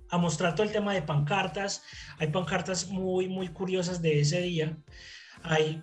[0.09, 1.83] a mostrar todo el tema de pancartas.
[2.17, 4.77] Hay pancartas muy, muy curiosas de ese día.
[5.43, 5.81] Hay,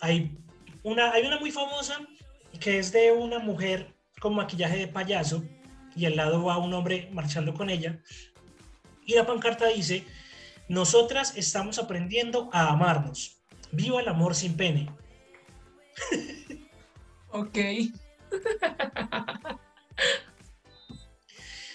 [0.00, 0.36] hay,
[0.82, 2.00] una, hay una muy famosa
[2.60, 5.44] que es de una mujer con maquillaje de payaso
[5.94, 8.00] y al lado va un hombre marchando con ella
[9.08, 10.04] y la pancarta dice,
[10.68, 13.40] nosotras estamos aprendiendo a amarnos.
[13.72, 14.90] Viva el amor sin pene.
[17.30, 17.58] ok.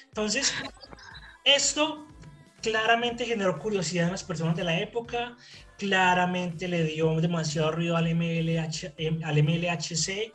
[0.07, 0.53] Entonces,
[1.43, 2.07] esto
[2.61, 5.35] claramente generó curiosidad en las personas de la época,
[5.77, 10.33] claramente le dio demasiado ruido al, MLH, al MLHC,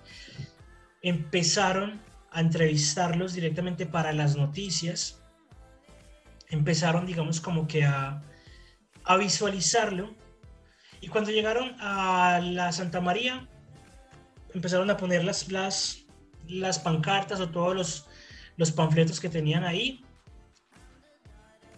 [1.03, 2.01] empezaron
[2.31, 5.23] a entrevistarlos directamente para las noticias,
[6.51, 8.23] empezaron, digamos, como que a,
[9.05, 10.15] a visualizarlo,
[11.01, 13.49] y cuando llegaron a la Santa María,
[14.55, 16.05] empezaron a poner las, las,
[16.47, 18.07] las pancartas o todos los,
[18.57, 20.05] los panfletos que tenían ahí,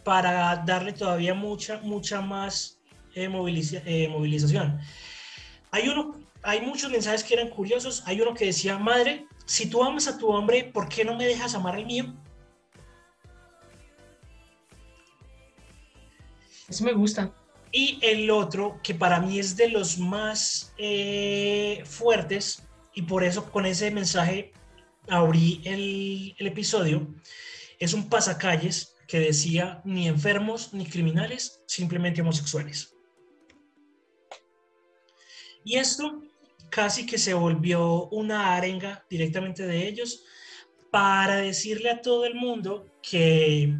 [0.04, 2.80] para darle todavía mucha, mucha más
[3.14, 4.80] eh, eh, movilización.
[5.70, 8.02] Hay, uno, hay muchos mensajes que eran curiosos.
[8.06, 11.26] Hay uno que decía, madre, si tú amas a tu hombre, ¿por qué no me
[11.26, 12.14] dejas amar al mío?
[16.70, 17.34] Eso me gusta.
[17.72, 23.50] Y el otro, que para mí es de los más eh, fuertes, y por eso
[23.50, 24.52] con ese mensaje
[25.08, 27.12] abrí el, el episodio,
[27.78, 32.94] es un pasacalles que decía ni enfermos ni criminales, simplemente homosexuales.
[35.64, 36.22] Y esto
[36.70, 40.24] casi que se volvió una arenga directamente de ellos
[40.90, 43.76] para decirle a todo el mundo que,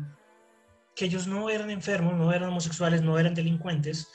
[1.01, 4.13] que ellos no eran enfermos, no eran homosexuales, no eran delincuentes,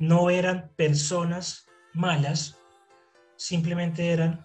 [0.00, 2.58] no eran personas malas,
[3.36, 4.44] simplemente eran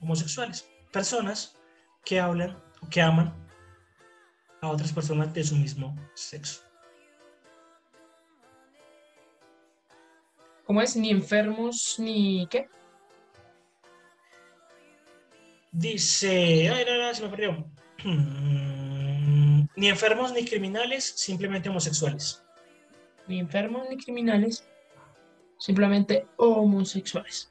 [0.00, 1.54] homosexuales, personas
[2.02, 2.58] que hablan,
[2.90, 3.34] que aman
[4.62, 6.62] a otras personas de su mismo sexo.
[10.64, 10.96] ¿Cómo es?
[10.96, 12.70] Ni enfermos, ni qué?
[15.72, 17.70] Dice, ay, no, no, se me perdió.
[19.80, 22.42] ni enfermos ni criminales, simplemente homosexuales.
[23.26, 24.62] Ni enfermos ni criminales,
[25.58, 27.50] simplemente homosexuales.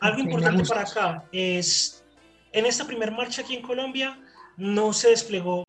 [0.00, 2.04] Algo importante para acá es,
[2.52, 4.20] en esta primera marcha aquí en Colombia,
[4.58, 5.64] no se desplegó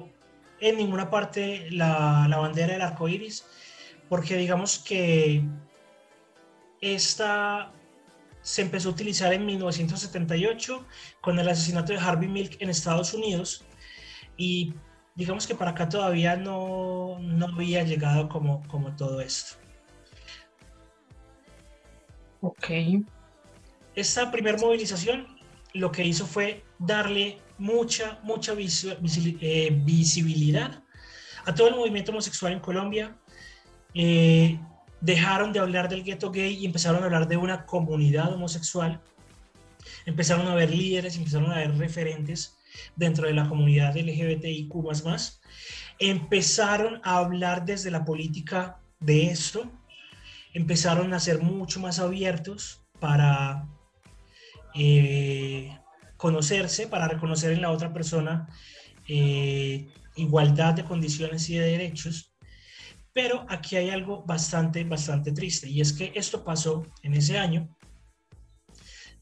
[0.59, 3.45] en ninguna parte la, bandera del arco iris,
[4.09, 5.41] porque digamos que
[6.81, 7.71] esta
[8.41, 10.85] se empezó a utilizar en 1978
[11.21, 13.63] con el asesinato de Harvey Milk en Estados Unidos
[14.35, 14.73] y
[15.15, 19.57] digamos que para acá todavía no, no había llegado como, como todo esto.
[22.41, 22.69] Ok.
[23.95, 25.27] Esta primera movilización
[25.73, 30.83] lo que hizo fue darle mucha, mucha eh, visibilidad
[31.45, 33.17] a todo el movimiento homosexual en Colombia.
[33.93, 34.59] Eh,
[35.01, 38.99] dejaron de hablar del gueto gay y empezaron a hablar de una comunidad homosexual.
[40.05, 42.57] Empezaron a ver líderes, empezaron a ver referentes
[42.95, 45.41] dentro de la comunidad LGBTIQ más.
[45.99, 49.71] Empezaron a hablar desde la política de esto.
[50.53, 53.67] Empezaron a ser mucho más abiertos para
[54.75, 55.77] eh,
[56.17, 58.47] conocerse, para reconocer en la otra persona
[59.07, 62.33] eh, igualdad de condiciones y de derechos.
[63.13, 67.77] Pero aquí hay algo bastante, bastante triste y es que esto pasó en ese año,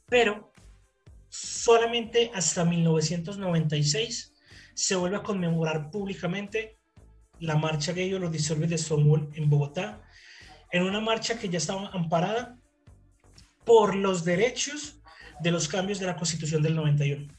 [0.08, 0.51] pero
[1.32, 4.34] solamente hasta 1996
[4.73, 6.77] se vuelve a conmemorar públicamente
[7.39, 10.03] la marcha gay o los disturbios de Stonewall en Bogotá,
[10.71, 12.59] en una marcha que ya estaba amparada
[13.65, 15.01] por los derechos
[15.39, 17.34] de los cambios de la Constitución del 91.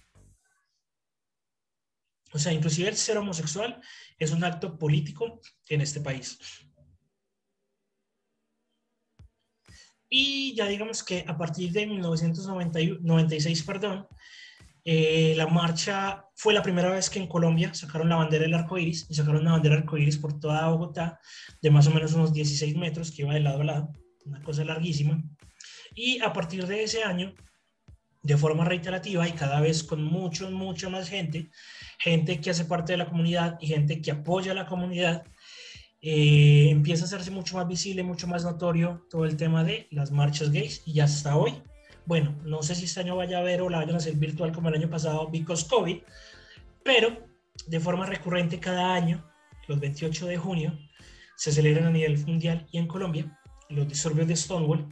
[2.32, 3.80] O sea, inclusive el ser homosexual
[4.18, 6.38] es un acto político en este país.
[10.14, 14.06] Y ya digamos que a partir de 1996, perdón,
[14.84, 18.76] eh, la marcha fue la primera vez que en Colombia sacaron la bandera del arco
[18.76, 21.18] iris y sacaron una bandera arco iris por toda Bogotá
[21.62, 23.92] de más o menos unos 16 metros que iba de lado a lado,
[24.26, 25.24] una cosa larguísima.
[25.94, 27.32] Y a partir de ese año
[28.22, 31.50] de forma reiterativa y cada vez con mucho, mucho más gente,
[31.98, 35.24] gente que hace parte de la comunidad y gente que apoya a la comunidad,
[36.04, 40.10] eh, empieza a hacerse mucho más visible, mucho más notorio todo el tema de las
[40.10, 41.62] marchas gays y hasta hoy,
[42.06, 44.50] bueno, no sé si este año vaya a haber o la vayan a hacer virtual
[44.50, 45.98] como el año pasado, because COVID,
[46.82, 47.28] pero
[47.68, 49.24] de forma recurrente cada año,
[49.68, 50.76] los 28 de junio,
[51.36, 53.38] se celebran a nivel mundial y en Colombia
[53.68, 54.88] los disturbios de Stonewall,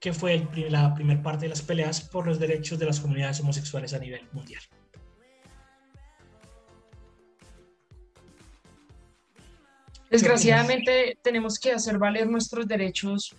[0.00, 3.92] que fue la primera parte de las peleas por los derechos de las comunidades homosexuales
[3.92, 4.62] a nivel mundial.
[10.14, 13.34] Desgraciadamente tenemos que hacer valer nuestros derechos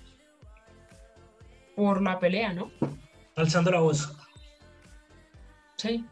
[1.74, 2.70] por la pelea, ¿no?
[3.38, 4.14] Alzando la voz.
[5.78, 6.06] Sí.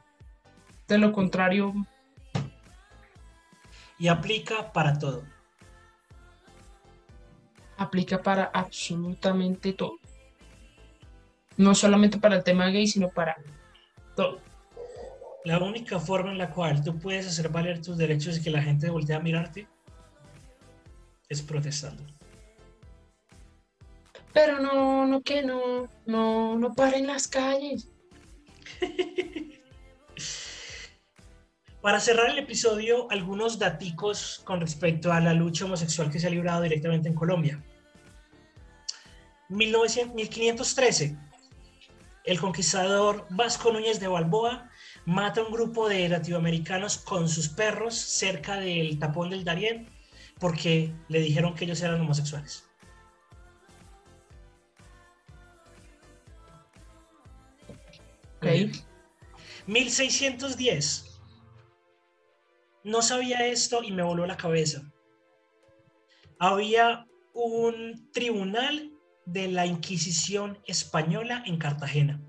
[0.87, 1.73] De lo contrario.
[3.99, 5.25] Y aplica para todo.
[7.75, 9.97] Aplica para absolutamente todo.
[11.57, 13.35] No solamente para el tema gay, sino para
[14.15, 14.39] todo.
[15.43, 18.61] La única forma en la cual tú puedes hacer valer tus derechos y que la
[18.61, 19.67] gente voltee a mirarte
[21.29, 22.03] es protestando.
[24.33, 27.89] Pero no, no que no, no, no paren las calles.
[31.81, 36.29] Para cerrar el episodio, algunos daticos con respecto a la lucha homosexual que se ha
[36.29, 37.61] librado directamente en Colombia.
[39.49, 41.17] 1513,
[42.23, 44.69] el conquistador Vasco Núñez de Balboa
[45.05, 49.89] mata a un grupo de latinoamericanos con sus perros cerca del tapón del Darién
[50.39, 52.69] porque le dijeron que ellos eran homosexuales.
[58.37, 58.47] Ok.
[59.67, 61.21] 1610.
[62.83, 64.81] No sabía esto y me voló la cabeza.
[66.39, 68.91] Había un tribunal
[69.25, 72.21] de la Inquisición española en Cartagena.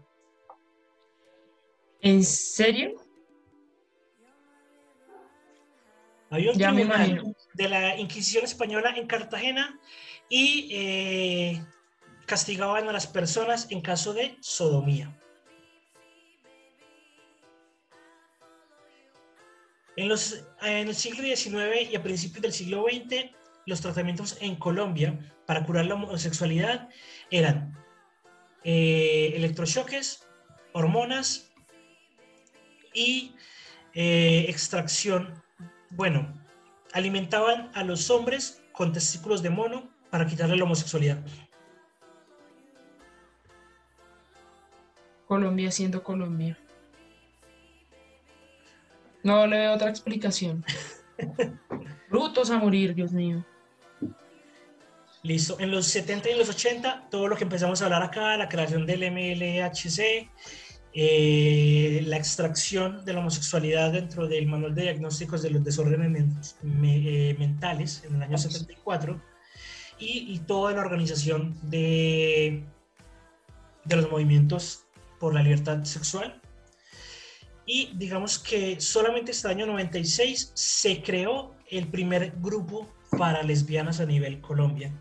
[2.01, 2.95] ¿En serio?
[6.31, 7.35] Había un Ya me tribunal imagino.
[7.55, 9.79] De la Inquisición española en Cartagena
[10.29, 11.65] y eh,
[12.27, 15.17] castigaban a las personas en caso de sodomía.
[19.97, 23.31] En, los, en el siglo XIX y a principios del siglo XX,
[23.67, 26.89] los tratamientos en Colombia para curar la homosexualidad
[27.31, 27.79] eran
[28.65, 30.27] eh, electrochoques,
[30.73, 31.53] hormonas
[32.93, 33.37] y
[33.95, 35.43] eh, extracción.
[35.91, 36.44] Bueno,
[36.95, 41.19] alimentaban a los hombres con testículos de mono para quitarle la homosexualidad.
[45.27, 46.57] Colombia siendo Colombia.
[49.25, 50.65] No le veo otra explicación.
[52.11, 53.45] Brutos a morir, Dios mío.
[55.23, 55.59] Listo.
[55.59, 58.49] En los 70 y en los 80, todo lo que empezamos a hablar acá, la
[58.49, 60.31] creación del MLHC,
[60.95, 67.31] eh, la extracción de la homosexualidad dentro del manual de diagnósticos de los desórdenes me-
[67.31, 69.21] eh, mentales en el año 74
[69.99, 72.63] y, y toda la organización de,
[73.85, 74.85] de los movimientos
[75.19, 76.41] por la libertad sexual.
[77.67, 82.89] Y digamos que solamente este año 96 se creó el primer grupo
[83.19, 84.93] para lesbianas a nivel Colombia.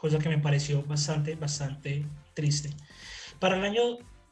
[0.00, 2.70] Cosa que me pareció bastante, bastante triste.
[3.40, 3.82] Para el año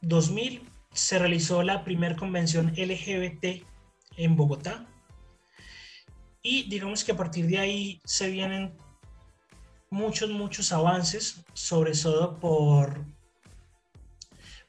[0.00, 0.62] 2000
[0.92, 3.66] se realizó la primera convención LGBT
[4.16, 4.86] en Bogotá.
[6.40, 8.76] Y digamos que a partir de ahí se vienen
[9.90, 13.04] muchos, muchos avances, sobre todo por,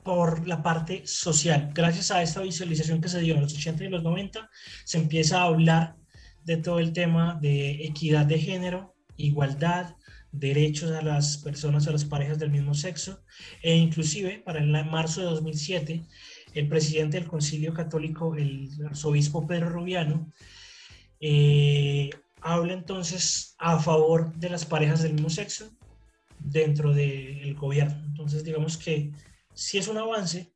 [0.02, 1.70] por la parte social.
[1.76, 4.50] Gracias a esta visualización que se dio en los 80 y los 90,
[4.84, 5.96] se empieza a hablar
[6.44, 9.94] de todo el tema de equidad de género, igualdad,
[10.32, 13.24] derechos a las personas, a las parejas del mismo sexo,
[13.62, 16.06] e inclusive para el marzo de 2007,
[16.54, 20.32] el presidente del Concilio Católico, el arzobispo Pedro Rubiano,
[21.20, 22.10] eh,
[22.42, 25.70] habla entonces a favor de las parejas del mismo sexo
[26.40, 28.04] dentro del gobierno.
[28.06, 29.12] Entonces, digamos que
[29.54, 30.54] sí es un avance,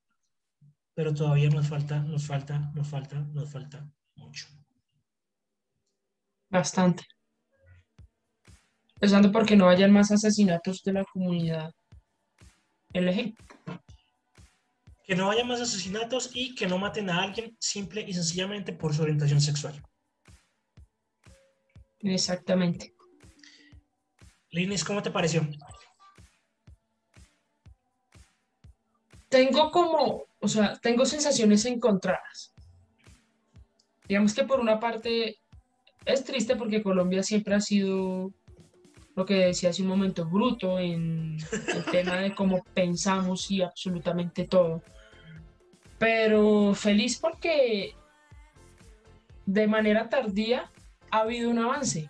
[0.93, 4.47] pero todavía nos falta, nos falta, nos falta, nos falta mucho.
[6.49, 7.05] Bastante.
[9.01, 11.73] Empezando porque no hayan más asesinatos de la comunidad
[12.93, 13.33] LG.
[15.03, 18.93] Que no haya más asesinatos y que no maten a alguien simple y sencillamente por
[18.93, 19.81] su orientación sexual.
[22.01, 22.93] Exactamente.
[24.51, 25.47] Linis, ¿cómo te pareció?
[29.29, 32.53] Tengo como, o sea, tengo sensaciones encontradas.
[34.07, 35.39] Digamos que por una parte
[36.05, 38.31] es triste porque Colombia siempre ha sido
[39.15, 41.37] lo que decía hace un momento, bruto en
[41.73, 44.81] el tema de cómo pensamos y absolutamente todo.
[45.99, 47.95] Pero feliz porque
[49.45, 50.71] de manera tardía
[51.11, 52.09] ha habido un avance.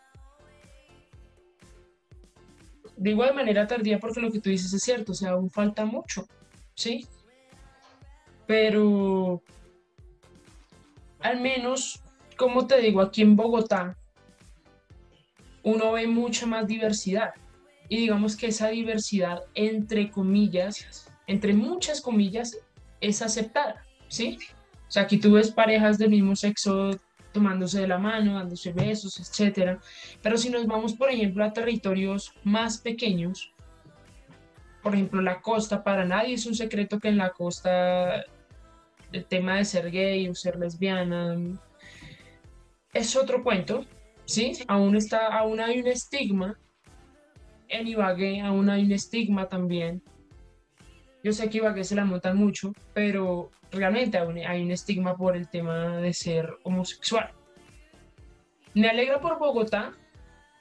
[2.95, 5.85] Digo de manera tardía porque lo que tú dices es cierto, o sea, aún falta
[5.85, 6.27] mucho,
[6.75, 7.07] ¿sí?
[8.45, 9.41] Pero
[11.19, 12.03] al menos,
[12.37, 13.97] como te digo, aquí en Bogotá,
[15.63, 17.33] uno ve mucha más diversidad.
[17.89, 22.57] Y digamos que esa diversidad, entre comillas, entre muchas comillas,
[23.01, 24.37] es aceptada, ¿sí?
[24.87, 26.91] O sea, aquí tú ves parejas del mismo sexo
[27.31, 29.79] tomándose de la mano, dándose besos, etcétera.
[30.21, 33.53] Pero si nos vamos, por ejemplo, a territorios más pequeños,
[34.81, 38.25] por ejemplo, la costa, para nadie es un secreto que en la costa
[39.11, 41.37] el tema de ser gay o ser lesbiana
[42.93, 43.85] es otro cuento,
[44.25, 44.53] ¿sí?
[44.67, 46.59] Aún, está, aún hay un estigma.
[47.67, 50.03] En Ibagué aún hay un estigma también.
[51.23, 55.35] Yo sé que Ibagué se la montan mucho, pero realmente aún hay un estigma por
[55.35, 57.31] el tema de ser homosexual.
[58.73, 59.93] Me alegra por Bogotá,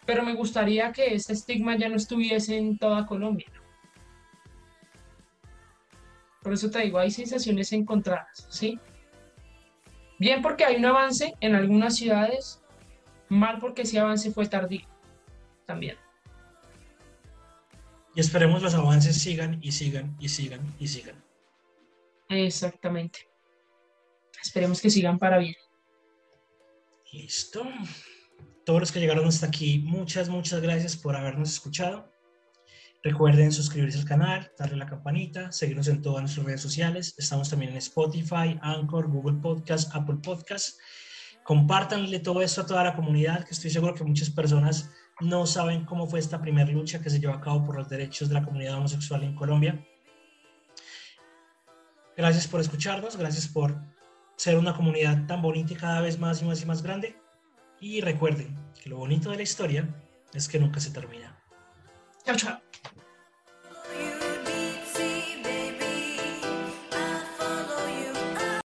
[0.05, 3.51] pero me gustaría que este estigma ya no estuviese en toda Colombia.
[6.43, 8.79] Por eso te digo, hay sensaciones encontradas, ¿sí?
[10.19, 12.60] Bien porque hay un avance en algunas ciudades,
[13.31, 14.87] mal porque ese avance fue tardío
[15.67, 15.97] también.
[18.15, 21.17] Y esperemos los avances sigan y sigan y sigan y sigan.
[22.29, 23.29] Exactamente.
[24.43, 25.55] Esperemos que sigan para bien.
[27.13, 27.63] Listo.
[28.65, 32.11] Todos los que llegaron hasta aquí, muchas, muchas gracias por habernos escuchado.
[33.03, 37.15] Recuerden suscribirse al canal, darle a la campanita, seguirnos en todas nuestras redes sociales.
[37.17, 40.79] Estamos también en Spotify, Anchor, Google Podcast, Apple Podcast.
[41.45, 45.85] Compártanle todo esto a toda la comunidad, que estoy seguro que muchas personas no saben
[45.85, 48.45] cómo fue esta primera lucha que se llevó a cabo por los derechos de la
[48.45, 49.85] comunidad homosexual en Colombia.
[52.17, 53.77] Gracias por escucharnos, gracias por
[54.37, 57.17] ser una comunidad tan bonita y cada vez más y más y más grande.
[57.81, 59.89] Y recuerden que lo bonito de la historia
[60.35, 61.37] es que nunca se termina.
[62.25, 62.70] Chao, chao.